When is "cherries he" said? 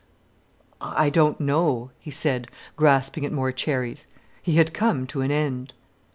3.51-4.55